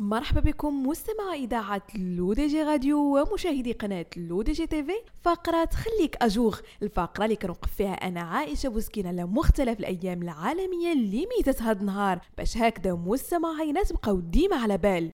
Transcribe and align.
مرحبا 0.00 0.40
بكم 0.40 0.86
مستمعي 0.86 1.34
إذاعة 1.34 1.82
L'ODJ 1.94 2.62
Radio 2.62 2.98
ومشاهدي 2.98 3.72
قناة 3.72 4.06
L'ODJ 4.16 4.66
TV 4.66 4.92
فقرة 5.22 5.68
خليك 5.72 6.16
à 6.22 6.28
jour. 6.28 6.58
الفقرة 6.82 7.24
اللي 7.24 7.36
كنوقف 7.36 7.74
فيها 7.74 7.92
أنا 7.92 8.20
عائشة 8.20 8.68
بوسكين 8.68 9.06
على 9.06 9.24
مختلف 9.24 9.78
الأيام 9.80 10.22
العالمية 10.22 10.92
اللي 10.92 11.26
ميتت 11.36 11.62
هاد 11.62 11.80
النهار. 11.80 12.20
باش 12.38 12.56
هكذا 12.56 12.94
مستمعينا 12.94 13.82
تبقاو 13.82 14.20
ديما 14.20 14.56
على 14.56 14.78
بال. 14.78 15.10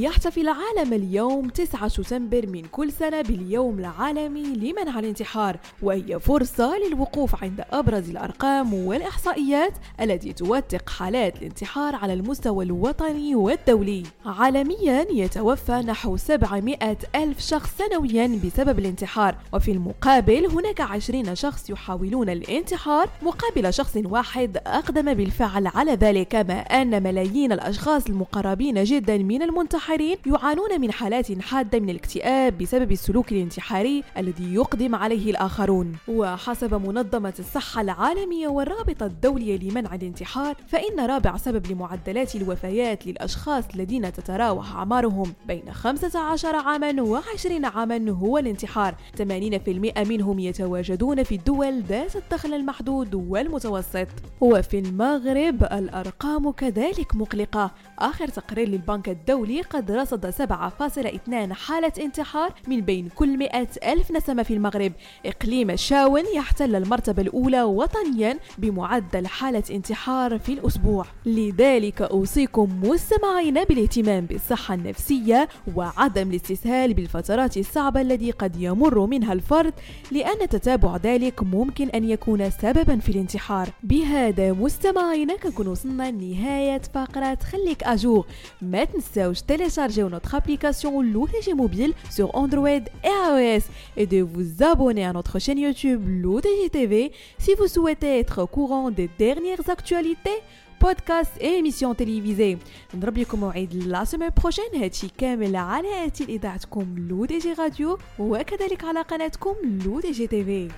يحتفل 0.00 0.40
العالم 0.40 0.92
اليوم 0.92 1.48
9 1.48 1.88
شتنبر 1.88 2.46
من 2.46 2.62
كل 2.62 2.92
سنة 2.92 3.22
باليوم 3.22 3.78
العالمي 3.78 4.42
لمنع 4.42 4.98
الانتحار 4.98 5.56
وهي 5.82 6.20
فرصة 6.20 6.78
للوقوف 6.78 7.42
عند 7.42 7.64
أبرز 7.72 8.10
الأرقام 8.10 8.74
والإحصائيات 8.74 9.72
التي 10.00 10.32
توثق 10.32 10.90
حالات 10.90 11.36
الانتحار 11.38 11.96
على 11.96 12.12
المستوى 12.12 12.64
الوطني 12.64 13.34
والدولي. 13.34 14.02
عالميا 14.26 15.06
يتوفى 15.10 15.72
نحو 15.72 16.16
700 16.16 16.96
ألف 17.14 17.40
شخص 17.40 17.70
سنويا 17.78 18.40
بسبب 18.44 18.78
الانتحار 18.78 19.36
وفي 19.52 19.72
المقابل 19.72 20.46
هناك 20.46 20.80
20 20.80 21.34
شخص 21.34 21.70
يحاولون 21.70 22.28
الانتحار 22.30 23.08
مقابل 23.22 23.74
شخص 23.74 23.96
واحد 24.04 24.56
أقدم 24.66 25.14
بالفعل. 25.14 25.66
على 25.66 25.94
ذلك 25.94 26.28
كما 26.28 26.60
أن 26.60 27.02
ملايين 27.02 27.52
الأشخاص 27.52 28.06
المقربين 28.06 28.84
جدا 28.84 29.18
من 29.18 29.42
المنتحر 29.42 29.89
المنتحرين 29.90 30.18
يعانون 30.26 30.80
من 30.80 30.92
حالات 30.92 31.42
حادة 31.42 31.80
من 31.80 31.90
الاكتئاب 31.90 32.58
بسبب 32.58 32.92
السلوك 32.92 33.32
الانتحاري 33.32 34.04
الذي 34.18 34.54
يقدم 34.54 34.94
عليه 34.94 35.30
الآخرون. 35.30 35.96
وحسب 36.08 36.74
منظمة 36.74 37.34
الصحة 37.38 37.80
العالمية 37.80 38.48
والرابطة 38.48 39.06
الدولية 39.06 39.58
لمنع 39.58 39.94
الانتحار 39.94 40.56
فإن 40.68 41.00
رابع 41.00 41.36
سبب 41.36 41.66
لمعدلات 41.66 42.36
الوفيات 42.36 43.06
للأشخاص 43.06 43.64
الذين 43.74 44.12
تتراوح 44.12 44.76
أعمارهم 44.76 45.32
بين 45.46 45.72
15 45.72 46.56
عاما 46.56 47.20
و20 47.20 47.76
عاما 47.76 48.10
هو 48.10 48.38
الانتحار. 48.38 48.94
80% 49.18 50.08
منهم 50.08 50.38
يتواجدون 50.38 51.22
في 51.22 51.34
الدول 51.34 51.82
ذات 51.82 52.16
الدخل 52.16 52.54
المحدود 52.54 53.14
والمتوسط. 53.14 54.08
وفي 54.40 54.78
المغرب 54.78 55.62
الأرقام 55.62 56.50
كذلك 56.50 57.16
مقلقة. 57.16 57.70
آخر 57.98 58.28
تقرير 58.28 58.68
للبنك 58.68 59.08
الدولي 59.08 59.62
قد 59.62 59.79
رصد 59.88 60.30
7.2 60.30 61.52
حالة 61.52 61.92
انتحار 62.00 62.52
من 62.68 62.80
بين 62.80 63.08
كل 63.14 63.38
100 63.38 63.68
ألف 63.84 64.10
نسمة 64.12 64.42
في 64.42 64.54
المغرب. 64.54 64.92
إقليم 65.26 65.76
شاون 65.76 66.22
يحتل 66.34 66.76
المرتبة 66.76 67.22
الأولى 67.22 67.62
وطنيا 67.62 68.38
بمعدل 68.58 69.26
حالة 69.26 69.62
انتحار 69.70 70.38
في 70.38 70.52
الأسبوع. 70.52 71.06
لذلك 71.26 72.02
أوصيكم 72.02 72.80
مستمعين 72.82 73.64
بالاهتمام 73.64 74.26
بالصحة 74.26 74.74
النفسية 74.74 75.48
وعدم 75.76 76.30
الاستسهال 76.30 76.94
بالفترات 76.94 77.56
الصعبة 77.56 78.00
التي 78.00 78.30
قد 78.30 78.56
يمر 78.56 79.06
منها 79.06 79.32
الفرد 79.32 79.74
لأن 80.12 80.48
تتابع 80.48 80.96
ذلك 80.96 81.42
ممكن 81.42 81.88
أن 81.88 82.10
يكون 82.10 82.50
سببا 82.50 82.98
في 82.98 83.08
الانتحار. 83.08 83.68
بهذا 83.82 84.52
مستمعينا 84.52 85.36
كنكون 85.36 85.66
وصلنا 85.68 86.10
لنهاية 86.10 86.80
فقرة 86.94 87.38
خليك 87.52 87.82
أجور 87.84 88.26
ما 88.62 88.84
تنساوش 88.84 89.40
télécharger 89.69 90.03
notre 90.03 90.35
application 90.35 91.01
l'OTG 91.01 91.53
Mobile 91.55 91.93
sur 92.09 92.35
Android 92.35 92.67
et 92.69 93.15
iOS 93.29 93.65
et 93.97 94.07
de 94.07 94.21
vous 94.21 94.63
abonner 94.63 95.05
à 95.05 95.13
notre 95.13 95.39
chaîne 95.39 95.59
YouTube 95.59 96.01
l'OTG 96.07 96.69
TV 96.71 97.11
si 97.37 97.53
vous 97.55 97.67
souhaitez 97.67 98.19
être 98.19 98.43
au 98.43 98.47
courant 98.47 98.91
des 98.91 99.09
dernières 99.17 99.69
actualités 99.69 100.41
بودكاست 100.81 101.37
اي 101.37 101.55
ايميسيون 101.55 101.95
تلفزيون 101.95 102.59
نضرب 102.93 103.17
لكم 103.17 103.39
موعد 103.39 103.73
لا 103.73 104.03
سيمين 104.03 104.29
بروشين 104.37 104.75
هادشي 104.75 105.07
كامل 105.17 105.55
على 105.55 106.05
اتي 106.05 106.23
اذاعتكم 106.23 106.95
لو 107.09 107.25
دي 107.25 107.37
جي 107.37 107.53
راديو 107.53 107.97
وكذلك 108.19 108.83
على 108.83 109.01
قناتكم 109.01 109.55
لو 109.85 109.99
دي 109.99 110.11
جي 110.11 110.27
تي 110.27 110.43
في 110.43 110.69